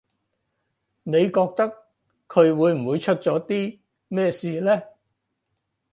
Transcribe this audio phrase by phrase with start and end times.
[1.03, 1.77] 你覺得
[2.27, 4.81] 佢會唔會出咗啲咩事呢